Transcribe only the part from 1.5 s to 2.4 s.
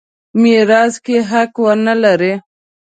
ونه لري.